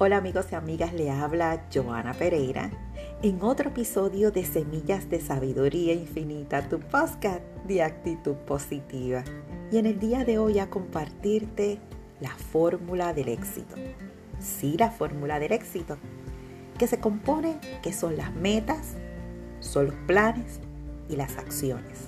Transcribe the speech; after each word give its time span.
Hola 0.00 0.18
amigos 0.18 0.46
y 0.52 0.54
amigas, 0.54 0.92
le 0.92 1.10
habla 1.10 1.64
Joana 1.74 2.14
Pereira 2.14 2.70
en 3.20 3.42
otro 3.42 3.70
episodio 3.70 4.30
de 4.30 4.44
Semillas 4.44 5.10
de 5.10 5.20
Sabiduría 5.20 5.92
Infinita, 5.92 6.68
tu 6.68 6.78
podcast 6.78 7.42
de 7.66 7.82
actitud 7.82 8.36
positiva. 8.36 9.24
Y 9.72 9.78
en 9.78 9.86
el 9.86 9.98
día 9.98 10.24
de 10.24 10.38
hoy 10.38 10.60
a 10.60 10.70
compartirte 10.70 11.80
la 12.20 12.30
fórmula 12.30 13.12
del 13.12 13.26
éxito. 13.26 13.74
Sí, 14.38 14.76
la 14.78 14.92
fórmula 14.92 15.40
del 15.40 15.50
éxito, 15.50 15.98
que 16.78 16.86
se 16.86 17.00
compone 17.00 17.58
que 17.82 17.92
son 17.92 18.16
las 18.16 18.32
metas, 18.32 18.94
son 19.58 19.86
los 19.86 19.96
planes 20.06 20.60
y 21.08 21.16
las 21.16 21.38
acciones. 21.38 22.04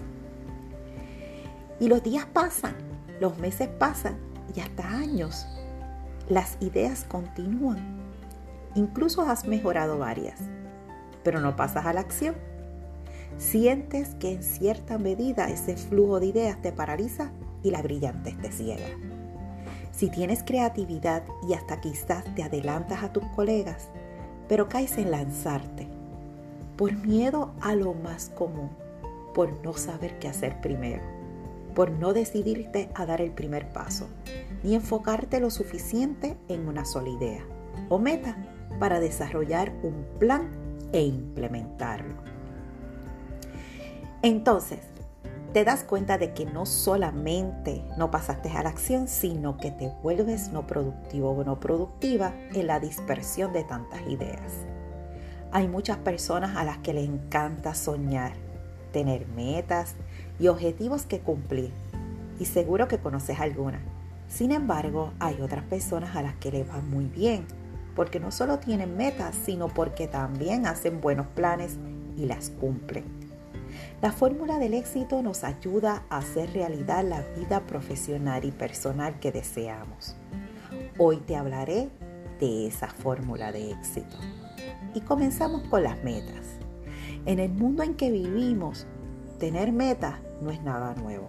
Y 1.81 1.89
los 1.89 2.05
días 2.05 2.27
pasan, 2.33 2.77
los 3.21 3.37
meses 3.41 3.67
pasan 3.67 4.17
y 4.55 4.61
hasta 4.61 4.89
años 4.89 5.45
las 6.31 6.57
ideas 6.61 7.05
continúan. 7.05 7.99
Incluso 8.77 9.23
has 9.23 9.47
mejorado 9.47 9.99
varias, 9.99 10.39
pero 11.25 11.41
no 11.41 11.57
pasas 11.57 11.87
a 11.87 11.93
la 11.93 12.01
acción. 12.01 12.37
Sientes 13.37 14.15
que 14.15 14.33
en 14.33 14.45
cierta 14.45 14.97
medida 14.97 15.51
ese 15.51 15.77
flujo 15.77 16.21
de 16.21 16.27
ideas 16.27 16.63
te 16.63 16.71
paraliza 16.71 17.33
y 17.65 17.73
la 17.73 17.83
brillantez 17.83 18.41
te 18.41 18.53
ciega. 18.53 18.87
Si 19.91 20.09
tienes 20.09 20.45
creatividad 20.45 21.25
y 21.49 21.55
hasta 21.55 21.81
quizás 21.81 22.25
te 22.37 22.45
adelantas 22.45 23.03
a 23.03 23.13
tus 23.13 23.25
colegas, 23.35 23.89
pero 24.49 24.69
caes 24.69 24.99
en 24.99 25.11
lanzarte 25.11 25.89
por 26.77 26.93
miedo 26.93 27.53
a 27.61 27.75
lo 27.75 27.93
más 27.93 28.31
común, 28.31 28.71
por 29.35 29.63
no 29.65 29.75
saber 29.75 30.19
qué 30.21 30.29
hacer 30.29 30.61
primero 30.61 31.20
por 31.81 31.93
no 31.93 32.13
decidirte 32.13 32.91
a 32.95 33.07
dar 33.07 33.23
el 33.23 33.31
primer 33.31 33.73
paso, 33.73 34.07
ni 34.63 34.75
enfocarte 34.75 35.41
lo 35.41 35.49
suficiente 35.49 36.37
en 36.49 36.69
una 36.69 36.85
sola 36.85 37.09
idea 37.09 37.43
o 37.89 37.99
meta 37.99 38.37
para 38.79 39.01
desarrollar 39.01 39.73
un 39.83 40.05
plan 40.19 40.51
e 40.93 41.01
implementarlo. 41.01 42.17
Entonces, 44.21 44.81
te 45.55 45.65
das 45.65 45.83
cuenta 45.83 46.19
de 46.19 46.35
que 46.35 46.45
no 46.45 46.67
solamente 46.67 47.83
no 47.97 48.11
pasaste 48.11 48.51
a 48.51 48.63
la 48.63 48.69
acción, 48.69 49.09
sino 49.09 49.57
que 49.57 49.71
te 49.71 49.91
vuelves 50.03 50.51
no 50.51 50.67
productivo 50.67 51.31
o 51.31 51.45
no 51.45 51.61
productiva 51.61 52.35
en 52.53 52.67
la 52.67 52.79
dispersión 52.79 53.55
de 53.55 53.65
tantas 53.65 54.07
ideas. 54.07 54.53
Hay 55.51 55.67
muchas 55.67 55.97
personas 55.97 56.59
a 56.59 56.65
las 56.65 56.77
que 56.77 56.93
les 56.93 57.09
encanta 57.09 57.73
soñar, 57.73 58.35
tener 58.93 59.27
metas 59.29 59.95
y 60.41 60.49
objetivos 60.49 61.05
que 61.05 61.21
cumplir. 61.21 61.71
Y 62.39 62.47
seguro 62.47 62.89
que 62.89 62.99
conoces 62.99 63.39
alguna. 63.39 63.81
Sin 64.27 64.51
embargo, 64.53 65.13
hay 65.21 65.41
otras 65.43 65.65
personas 65.65 66.17
a 66.17 66.23
las 66.23 66.35
que 66.37 66.51
les 66.51 66.69
va 66.69 66.81
muy 66.81 67.05
bien, 67.05 67.45
porque 67.95 68.19
no 68.19 68.31
solo 68.31 68.59
tienen 68.59 68.97
metas, 68.97 69.37
sino 69.45 69.69
porque 69.69 70.09
también 70.09 70.67
hacen 70.67 71.01
buenos 71.01 71.27
planes 71.27 71.77
y 72.17 72.25
las 72.25 72.51
cumplen. 72.51 73.05
La 74.01 74.13
fórmula 74.13 74.59
del 74.59 74.75
éxito 74.75 75.23
nos 75.23 75.45
ayuda 75.45 76.05
a 76.09 76.19
hacer 76.19 76.53
realidad 76.55 77.05
la 77.05 77.23
vida 77.37 77.61
profesional 77.67 78.45
y 78.45 78.51
personal 78.51 79.21
que 79.21 79.33
deseamos. 79.33 80.17
Hoy 80.97 81.19
te 81.19 81.37
hablaré 81.37 81.91
de 82.41 82.67
esa 82.67 82.89
fórmula 82.89 83.53
de 83.53 83.73
éxito. 83.73 84.17
Y 84.95 85.03
comenzamos 85.03 85.63
con 85.65 85.83
las 85.83 86.03
metas. 86.03 86.47
En 87.27 87.39
el 87.39 87.53
mundo 87.53 87.83
en 87.83 87.95
que 87.95 88.11
vivimos, 88.11 88.87
tener 89.41 89.73
metas 89.73 90.17
no 90.43 90.51
es 90.51 90.63
nada 90.63 90.95
nuevo. 90.95 91.29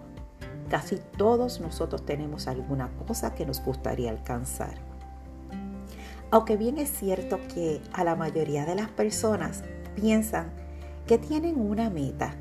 Casi 0.68 1.00
todos 1.16 1.60
nosotros 1.60 2.04
tenemos 2.04 2.46
alguna 2.46 2.90
cosa 3.06 3.34
que 3.34 3.44
nos 3.44 3.64
gustaría 3.64 4.10
alcanzar. 4.10 4.74
Aunque 6.30 6.56
bien 6.56 6.78
es 6.78 6.90
cierto 6.90 7.40
que 7.52 7.80
a 7.92 8.04
la 8.04 8.14
mayoría 8.14 8.64
de 8.64 8.74
las 8.74 8.88
personas 8.90 9.64
piensan 9.96 10.52
que 11.06 11.18
tienen 11.18 11.58
una 11.58 11.90
meta, 11.90 12.34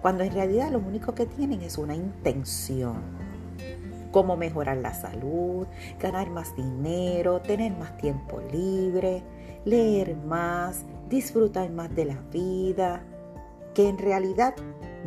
cuando 0.00 0.22
en 0.24 0.32
realidad 0.32 0.70
lo 0.70 0.78
único 0.78 1.14
que 1.14 1.26
tienen 1.26 1.62
es 1.62 1.78
una 1.78 1.94
intención. 1.94 3.02
Cómo 4.12 4.36
mejorar 4.36 4.78
la 4.78 4.94
salud, 4.94 5.66
ganar 6.00 6.30
más 6.30 6.56
dinero, 6.56 7.40
tener 7.40 7.72
más 7.72 7.96
tiempo 7.98 8.40
libre, 8.52 9.22
leer 9.64 10.16
más, 10.16 10.84
disfrutar 11.08 11.70
más 11.70 11.94
de 11.94 12.06
la 12.06 12.20
vida, 12.32 13.02
que 13.78 13.88
en 13.88 13.96
realidad 13.96 14.56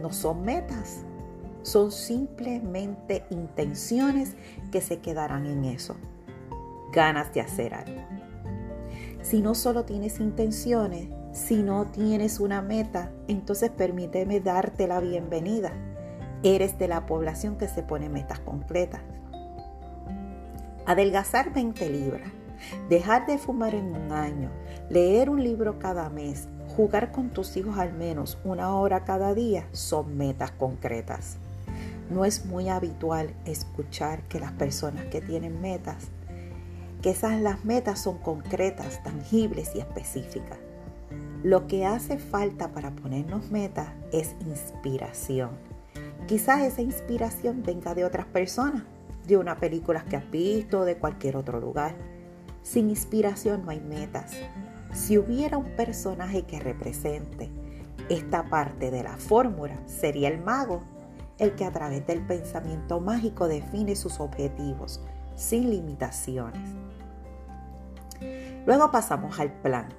no 0.01 0.13
son 0.13 0.43
metas, 0.43 1.01
son 1.61 1.91
simplemente 1.91 3.25
intenciones 3.29 4.37
que 4.71 4.79
se 4.79 4.99
quedarán 4.99 5.45
en 5.45 5.65
eso, 5.65 5.97
ganas 6.93 7.33
de 7.33 7.41
hacer 7.41 7.73
algo. 7.73 8.01
Si 9.21 9.41
no 9.41 9.55
solo 9.55 9.83
tienes 9.83 10.21
intenciones, 10.21 11.09
si 11.33 11.63
no 11.63 11.87
tienes 11.87 12.39
una 12.39 12.61
meta, 12.61 13.11
entonces 13.27 13.71
permíteme 13.71 14.39
darte 14.39 14.87
la 14.87 15.01
bienvenida. 15.01 15.73
Eres 16.41 16.79
de 16.79 16.87
la 16.87 17.05
población 17.05 17.57
que 17.57 17.67
se 17.67 17.83
pone 17.83 18.07
metas 18.07 18.39
concretas. 18.39 19.01
Adelgazar 20.85 21.51
20 21.53 21.89
libras, 21.89 22.31
dejar 22.87 23.25
de 23.25 23.37
fumar 23.37 23.75
en 23.75 23.93
un 23.93 24.13
año, 24.13 24.49
leer 24.87 25.29
un 25.29 25.43
libro 25.43 25.77
cada 25.77 26.09
mes, 26.09 26.47
jugar 26.81 27.11
con 27.11 27.29
tus 27.29 27.55
hijos 27.57 27.77
al 27.77 27.93
menos 27.93 28.39
una 28.43 28.73
hora 28.75 29.03
cada 29.03 29.35
día 29.35 29.67
son 29.71 30.17
metas 30.17 30.49
concretas. 30.49 31.37
No 32.09 32.25
es 32.25 32.47
muy 32.47 32.69
habitual 32.69 33.35
escuchar 33.45 34.23
que 34.23 34.39
las 34.39 34.51
personas 34.53 35.05
que 35.05 35.21
tienen 35.21 35.61
metas, 35.61 36.07
que 37.03 37.11
esas 37.11 37.39
las 37.39 37.63
metas 37.65 37.99
son 37.99 38.17
concretas, 38.17 39.03
tangibles 39.03 39.75
y 39.75 39.79
específicas. 39.79 40.57
Lo 41.43 41.67
que 41.67 41.85
hace 41.85 42.17
falta 42.17 42.69
para 42.69 42.89
ponernos 42.89 43.51
metas 43.51 43.89
es 44.11 44.35
inspiración. 44.47 45.51
Quizás 46.27 46.63
esa 46.63 46.81
inspiración 46.81 47.61
venga 47.61 47.93
de 47.93 48.05
otras 48.05 48.25
personas, 48.25 48.81
de 49.27 49.37
una 49.37 49.57
película 49.57 50.03
que 50.05 50.15
has 50.15 50.31
visto, 50.31 50.83
de 50.83 50.97
cualquier 50.97 51.37
otro 51.37 51.59
lugar. 51.59 51.93
Sin 52.63 52.89
inspiración 52.89 53.65
no 53.65 53.69
hay 53.69 53.81
metas. 53.81 54.35
Si 54.93 55.17
hubiera 55.17 55.57
un 55.57 55.75
personaje 55.75 56.43
que 56.43 56.59
represente 56.59 57.49
esta 58.09 58.49
parte 58.49 58.91
de 58.91 59.03
la 59.03 59.17
fórmula, 59.17 59.79
sería 59.85 60.27
el 60.27 60.41
mago 60.41 60.83
el 61.37 61.55
que 61.55 61.65
a 61.65 61.71
través 61.71 62.05
del 62.05 62.21
pensamiento 62.21 62.99
mágico 62.99 63.47
define 63.47 63.95
sus 63.95 64.19
objetivos 64.19 65.01
sin 65.35 65.71
limitaciones. 65.71 66.61
Luego 68.65 68.91
pasamos 68.91 69.39
al 69.39 69.51
plan, 69.51 69.89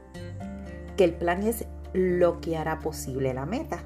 que 0.96 1.04
el 1.04 1.14
plan 1.14 1.42
es 1.42 1.66
lo 1.92 2.40
que 2.40 2.56
hará 2.56 2.78
posible 2.78 3.34
la 3.34 3.46
meta. 3.46 3.78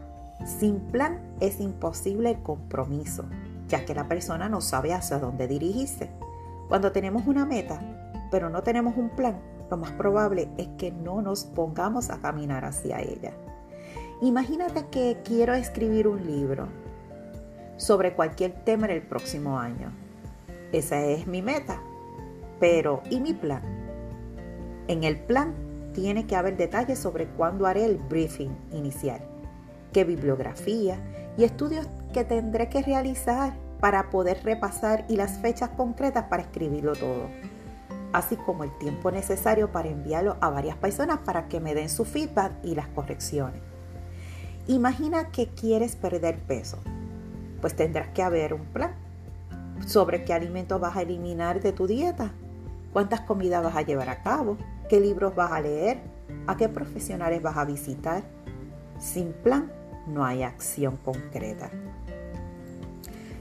Sin 0.44 0.80
plan 0.80 1.18
es 1.40 1.60
imposible 1.60 2.30
el 2.32 2.42
compromiso, 2.42 3.24
ya 3.68 3.84
que 3.84 3.94
la 3.94 4.06
persona 4.06 4.48
no 4.48 4.60
sabe 4.60 4.92
hacia 4.92 5.18
dónde 5.18 5.48
dirigirse. 5.48 6.10
Cuando 6.68 6.92
tenemos 6.92 7.26
una 7.26 7.46
meta, 7.46 7.80
pero 8.30 8.50
no 8.50 8.62
tenemos 8.62 8.96
un 8.96 9.08
plan, 9.08 9.40
lo 9.70 9.76
más 9.76 9.90
probable 9.92 10.48
es 10.56 10.68
que 10.78 10.92
no 10.92 11.22
nos 11.22 11.44
pongamos 11.44 12.10
a 12.10 12.20
caminar 12.20 12.64
hacia 12.64 13.00
ella. 13.00 13.32
Imagínate 14.20 14.86
que 14.90 15.18
quiero 15.24 15.54
escribir 15.54 16.08
un 16.08 16.26
libro 16.26 16.68
sobre 17.76 18.14
cualquier 18.14 18.52
tema 18.64 18.86
en 18.86 18.92
el 18.92 19.02
próximo 19.02 19.58
año. 19.58 19.92
Esa 20.72 21.04
es 21.04 21.26
mi 21.26 21.42
meta. 21.42 21.80
Pero, 22.58 23.02
¿y 23.10 23.20
mi 23.20 23.34
plan? 23.34 23.62
En 24.88 25.04
el 25.04 25.18
plan 25.18 25.54
tiene 25.92 26.26
que 26.26 26.36
haber 26.36 26.56
detalles 26.56 26.98
sobre 26.98 27.26
cuándo 27.26 27.66
haré 27.66 27.84
el 27.84 27.96
briefing 27.96 28.50
inicial, 28.72 29.20
qué 29.92 30.04
bibliografía 30.04 30.98
y 31.36 31.44
estudios 31.44 31.86
que 32.12 32.24
tendré 32.24 32.68
que 32.68 32.82
realizar 32.82 33.54
para 33.80 34.10
poder 34.10 34.42
repasar 34.42 35.04
y 35.08 35.16
las 35.16 35.38
fechas 35.38 35.70
concretas 35.70 36.24
para 36.24 36.42
escribirlo 36.42 36.94
todo, 36.94 37.28
así 38.12 38.36
como 38.36 38.64
el 38.64 38.76
tiempo 38.78 39.10
necesario 39.10 39.72
para 39.72 39.88
enviarlo 39.88 40.36
a 40.40 40.50
varias 40.50 40.76
personas 40.76 41.18
para 41.24 41.48
que 41.48 41.60
me 41.60 41.74
den 41.74 41.88
su 41.88 42.04
feedback 42.04 42.52
y 42.62 42.74
las 42.74 42.88
correcciones. 42.88 43.60
Imagina 44.66 45.30
que 45.30 45.48
quieres 45.48 45.96
perder 45.96 46.38
peso 46.38 46.78
pues 47.60 47.74
tendrás 47.74 48.08
que 48.08 48.22
haber 48.22 48.54
un 48.54 48.64
plan 48.66 48.92
sobre 49.86 50.24
qué 50.24 50.32
alimentos 50.32 50.80
vas 50.80 50.96
a 50.96 51.02
eliminar 51.02 51.60
de 51.60 51.72
tu 51.72 51.86
dieta, 51.86 52.32
cuántas 52.92 53.20
comidas 53.22 53.62
vas 53.62 53.76
a 53.76 53.82
llevar 53.82 54.08
a 54.08 54.22
cabo, 54.22 54.56
qué 54.88 55.00
libros 55.00 55.34
vas 55.34 55.52
a 55.52 55.60
leer, 55.60 55.98
a 56.46 56.56
qué 56.56 56.68
profesionales 56.68 57.42
vas 57.42 57.56
a 57.56 57.64
visitar. 57.64 58.22
Sin 58.98 59.32
plan 59.32 59.70
no 60.06 60.24
hay 60.24 60.42
acción 60.42 60.96
concreta. 60.96 61.70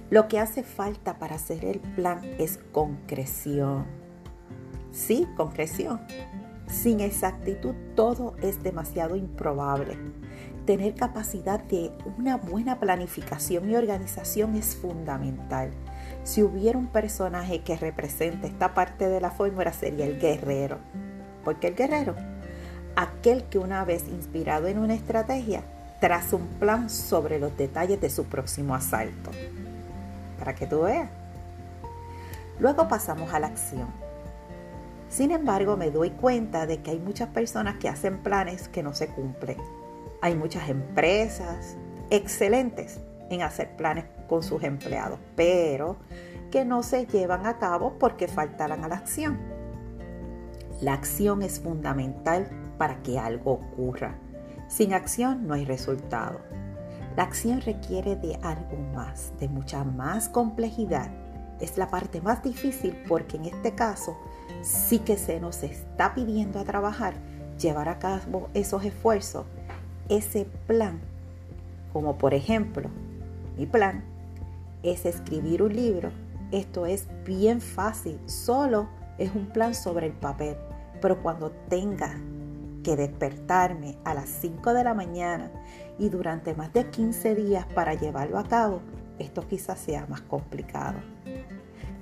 Lo 0.09 0.27
que 0.27 0.39
hace 0.39 0.63
falta 0.63 1.17
para 1.17 1.35
hacer 1.35 1.65
el 1.65 1.79
plan 1.79 2.21
es 2.37 2.59
concreción. 2.71 3.85
Sí, 4.95 5.27
concreción. 5.35 5.99
Sin 6.67 7.01
exactitud 7.01 7.75
todo 7.95 8.33
es 8.41 8.63
demasiado 8.63 9.17
improbable. 9.17 9.97
Tener 10.65 10.95
capacidad 10.95 11.59
de 11.59 11.91
una 12.17 12.37
buena 12.37 12.79
planificación 12.79 13.69
y 13.69 13.75
organización 13.75 14.55
es 14.55 14.77
fundamental. 14.77 15.71
Si 16.23 16.41
hubiera 16.41 16.79
un 16.79 16.87
personaje 16.87 17.61
que 17.61 17.75
represente 17.75 18.47
esta 18.47 18.73
parte 18.73 19.09
de 19.09 19.19
la 19.19 19.31
fórmula 19.31 19.73
sería 19.73 20.05
el 20.05 20.17
guerrero. 20.17 20.77
Porque 21.43 21.67
el 21.67 21.75
guerrero, 21.75 22.15
aquel 22.95 23.43
que 23.43 23.59
una 23.59 23.83
vez 23.83 24.07
inspirado 24.07 24.67
en 24.67 24.79
una 24.79 24.95
estrategia, 24.95 25.63
traza 25.99 26.37
un 26.37 26.47
plan 26.47 26.89
sobre 26.89 27.37
los 27.37 27.55
detalles 27.57 27.99
de 27.99 28.09
su 28.09 28.23
próximo 28.23 28.73
asalto. 28.73 29.31
Para 30.39 30.55
que 30.55 30.65
tú 30.65 30.83
veas. 30.83 31.09
Luego 32.59 32.87
pasamos 32.87 33.33
a 33.33 33.39
la 33.39 33.47
acción. 33.47 34.04
Sin 35.15 35.31
embargo, 35.31 35.77
me 35.77 35.91
doy 35.91 36.09
cuenta 36.09 36.67
de 36.67 36.81
que 36.81 36.91
hay 36.91 36.99
muchas 36.99 37.29
personas 37.29 37.77
que 37.77 37.87
hacen 37.87 38.17
planes 38.17 38.67
que 38.67 38.83
no 38.83 38.93
se 38.93 39.07
cumplen. 39.07 39.55
Hay 40.19 40.35
muchas 40.35 40.67
empresas 40.67 41.77
excelentes 42.09 42.99
en 43.29 43.41
hacer 43.41 43.77
planes 43.77 44.03
con 44.27 44.43
sus 44.43 44.61
empleados, 44.63 45.17
pero 45.37 45.95
que 46.51 46.65
no 46.65 46.83
se 46.83 47.05
llevan 47.05 47.45
a 47.45 47.59
cabo 47.59 47.97
porque 47.97 48.27
faltarán 48.27 48.83
a 48.83 48.89
la 48.89 48.95
acción. 48.95 49.39
La 50.81 50.91
acción 50.91 51.43
es 51.43 51.61
fundamental 51.61 52.49
para 52.77 53.01
que 53.01 53.17
algo 53.17 53.53
ocurra. 53.53 54.17
Sin 54.67 54.93
acción 54.93 55.47
no 55.47 55.53
hay 55.53 55.63
resultado. 55.63 56.41
La 57.15 57.23
acción 57.23 57.61
requiere 57.61 58.17
de 58.17 58.37
algo 58.43 58.75
más, 58.93 59.31
de 59.39 59.47
mucha 59.47 59.85
más 59.85 60.27
complejidad. 60.27 61.09
Es 61.59 61.77
la 61.77 61.89
parte 61.89 62.21
más 62.21 62.43
difícil 62.43 62.95
porque 63.07 63.37
en 63.37 63.45
este 63.45 63.73
caso 63.75 64.17
sí 64.61 64.99
que 64.99 65.17
se 65.17 65.39
nos 65.39 65.63
está 65.63 66.13
pidiendo 66.13 66.59
a 66.59 66.63
trabajar, 66.63 67.13
llevar 67.59 67.89
a 67.89 67.99
cabo 67.99 68.49
esos 68.53 68.83
esfuerzos, 68.83 69.45
ese 70.09 70.45
plan, 70.67 70.99
como 71.93 72.17
por 72.17 72.33
ejemplo, 72.33 72.89
mi 73.57 73.65
plan 73.65 74.03
es 74.83 75.05
escribir 75.05 75.63
un 75.63 75.75
libro. 75.75 76.11
Esto 76.51 76.85
es 76.85 77.07
bien 77.25 77.61
fácil, 77.61 78.19
solo 78.25 78.87
es 79.17 79.33
un 79.33 79.47
plan 79.47 79.73
sobre 79.73 80.07
el 80.07 80.13
papel, 80.13 80.57
pero 81.01 81.21
cuando 81.21 81.51
tenga 81.69 82.19
que 82.83 82.95
despertarme 82.95 83.97
a 84.03 84.13
las 84.13 84.29
5 84.29 84.73
de 84.73 84.83
la 84.83 84.93
mañana 84.93 85.49
y 85.97 86.09
durante 86.09 86.53
más 86.53 86.71
de 86.73 86.89
15 86.89 87.33
días 87.33 87.65
para 87.73 87.95
llevarlo 87.95 88.37
a 88.37 88.43
cabo, 88.43 88.81
esto 89.17 89.47
quizás 89.47 89.79
sea 89.79 90.05
más 90.07 90.21
complicado. 90.21 90.99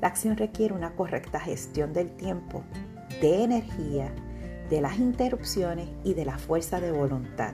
La 0.03 0.09
acción 0.09 0.35
requiere 0.35 0.73
una 0.73 0.97
correcta 0.97 1.39
gestión 1.39 1.93
del 1.93 2.11
tiempo, 2.11 2.61
de 3.21 3.45
energía, 3.45 4.13
de 4.69 4.81
las 4.81 4.99
interrupciones 4.99 5.87
y 6.03 6.13
de 6.13 6.25
la 6.25 6.37
fuerza 6.37 6.81
de 6.81 6.91
voluntad. 6.91 7.53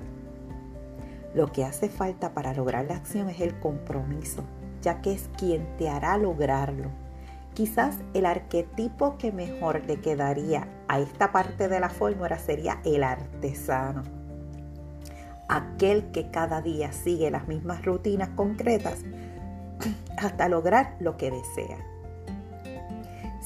Lo 1.35 1.51
que 1.51 1.63
hace 1.63 1.89
falta 1.89 2.33
para 2.33 2.55
lograr 2.55 2.85
la 2.85 2.95
acción 2.95 3.29
es 3.29 3.39
el 3.39 3.59
compromiso, 3.59 4.43
ya 4.81 4.99
que 4.99 5.13
es 5.13 5.29
quien 5.37 5.77
te 5.77 5.89
hará 5.89 6.17
lograrlo. 6.17 6.89
Quizás 7.53 7.97
el 8.15 8.25
arquetipo 8.25 9.19
que 9.19 9.31
mejor 9.31 9.85
le 9.85 10.01
quedaría 10.01 10.67
a 10.87 10.99
esta 10.99 11.31
parte 11.31 11.67
de 11.67 11.79
la 11.79 11.89
fórmula 11.89 12.39
sería 12.39 12.81
el 12.83 13.03
artesano. 13.03 14.01
Aquel 15.47 16.09
que 16.09 16.31
cada 16.31 16.63
día 16.63 16.93
sigue 16.93 17.29
las 17.29 17.47
mismas 17.47 17.85
rutinas 17.85 18.29
concretas 18.29 19.05
hasta 20.17 20.49
lograr 20.49 20.95
lo 20.99 21.15
que 21.15 21.29
desea. 21.29 21.88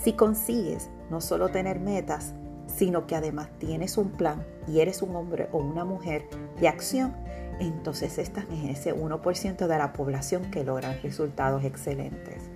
Si 0.03 0.11
consigues 0.13 0.89
no 1.09 1.21
solo 1.21 1.47
tener 1.47 1.79
metas, 1.79 2.33
sino 2.67 3.07
que 3.07 3.15
además 3.15 3.47
tienes 3.57 3.97
un 3.97 4.09
plan 4.09 4.45
y 4.67 4.81
eres 4.81 5.01
un 5.01 5.15
hombre 5.15 5.47
o 5.53 5.59
una 5.59 5.85
mujer 5.85 6.27
de 6.59 6.67
acción, 6.67 7.15
entonces 7.61 8.17
estás 8.17 8.43
en 8.51 8.67
ese 8.67 8.93
1% 8.93 9.67
de 9.67 9.77
la 9.77 9.93
población 9.93 10.51
que 10.51 10.65
logran 10.65 10.99
resultados 11.01 11.63
excelentes. 11.63 12.49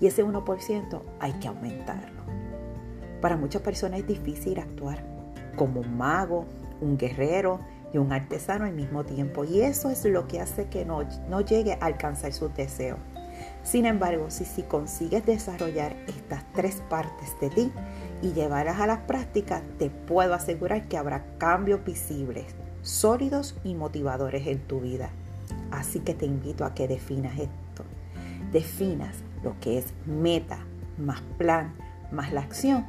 Y 0.00 0.06
ese 0.06 0.24
1% 0.24 1.02
hay 1.20 1.32
que 1.34 1.48
aumentarlo. 1.48 2.22
Para 3.20 3.36
muchas 3.36 3.60
personas 3.60 4.00
es 4.00 4.06
difícil 4.06 4.58
actuar 4.58 5.04
como 5.56 5.80
un 5.80 5.98
mago, 5.98 6.46
un 6.80 6.96
guerrero 6.96 7.60
y 7.92 7.98
un 7.98 8.12
artesano 8.12 8.64
al 8.64 8.72
mismo 8.72 9.04
tiempo. 9.04 9.44
Y 9.44 9.60
eso 9.60 9.90
es 9.90 10.06
lo 10.06 10.26
que 10.26 10.40
hace 10.40 10.68
que 10.68 10.86
no, 10.86 11.02
no 11.28 11.42
llegue 11.42 11.74
a 11.74 11.84
alcanzar 11.84 12.32
sus 12.32 12.54
deseos. 12.54 12.98
Sin 13.62 13.86
embargo, 13.86 14.30
si, 14.30 14.44
si 14.44 14.62
consigues 14.62 15.24
desarrollar 15.24 15.96
estas 16.06 16.44
tres 16.52 16.82
partes 16.88 17.38
de 17.40 17.50
ti 17.50 17.72
y 18.22 18.32
llevarlas 18.32 18.80
a 18.80 18.86
la 18.86 19.06
práctica, 19.06 19.62
te 19.78 19.90
puedo 19.90 20.34
asegurar 20.34 20.88
que 20.88 20.98
habrá 20.98 21.24
cambios 21.38 21.84
visibles, 21.84 22.46
sólidos 22.82 23.56
y 23.64 23.74
motivadores 23.74 24.46
en 24.46 24.60
tu 24.60 24.80
vida. 24.80 25.10
Así 25.70 26.00
que 26.00 26.14
te 26.14 26.26
invito 26.26 26.64
a 26.64 26.74
que 26.74 26.88
definas 26.88 27.38
esto. 27.38 27.84
Definas 28.52 29.16
lo 29.42 29.58
que 29.60 29.78
es 29.78 29.86
meta 30.06 30.58
más 30.98 31.20
plan 31.38 31.74
más 32.14 32.32
la 32.32 32.42
acción 32.42 32.86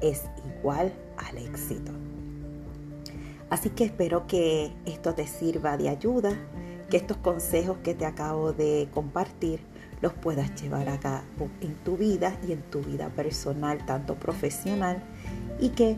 es 0.00 0.24
igual 0.58 0.92
al 1.16 1.38
éxito. 1.38 1.92
Así 3.48 3.70
que 3.70 3.84
espero 3.84 4.26
que 4.26 4.72
esto 4.84 5.14
te 5.14 5.26
sirva 5.26 5.76
de 5.76 5.88
ayuda, 5.88 6.32
que 6.90 6.96
estos 6.96 7.16
consejos 7.18 7.78
que 7.82 7.94
te 7.94 8.04
acabo 8.04 8.52
de 8.52 8.88
compartir 8.92 9.60
los 10.00 10.12
puedas 10.12 10.60
llevar 10.60 10.88
a 10.88 10.98
cabo 10.98 11.48
en 11.60 11.74
tu 11.84 11.96
vida 11.96 12.36
y 12.46 12.52
en 12.52 12.62
tu 12.62 12.80
vida 12.80 13.08
personal, 13.08 13.84
tanto 13.86 14.14
profesional, 14.16 15.02
y 15.58 15.70
que 15.70 15.96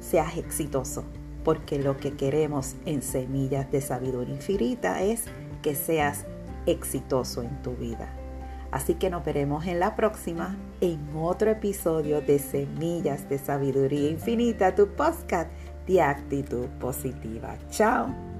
seas 0.00 0.36
exitoso, 0.36 1.04
porque 1.44 1.78
lo 1.78 1.96
que 1.96 2.14
queremos 2.14 2.74
en 2.86 3.02
Semillas 3.02 3.70
de 3.70 3.80
Sabiduría 3.80 4.34
Infinita 4.34 5.02
es 5.02 5.24
que 5.62 5.74
seas 5.74 6.24
exitoso 6.66 7.42
en 7.42 7.62
tu 7.62 7.74
vida. 7.74 8.08
Así 8.70 8.94
que 8.94 9.08
nos 9.08 9.24
veremos 9.24 9.66
en 9.66 9.78
la 9.78 9.94
próxima, 9.94 10.56
en 10.80 10.98
otro 11.14 11.50
episodio 11.50 12.20
de 12.20 12.40
Semillas 12.40 13.28
de 13.28 13.38
Sabiduría 13.38 14.10
Infinita, 14.10 14.74
tu 14.74 14.88
podcast 14.88 15.48
de 15.86 16.02
actitud 16.02 16.66
positiva. 16.80 17.56
Chao. 17.70 18.33